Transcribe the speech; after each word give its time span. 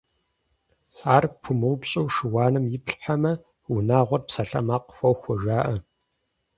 Ар 1.15 1.25
пумыупщӀыу 1.41 2.07
шыуаным 2.15 2.65
иплъхьэмэ, 2.75 3.33
унагъуэр 3.73 4.21
псалъэмакъ 4.27 4.89
хохуэ 4.97 5.35
жаӀэ. 5.43 5.77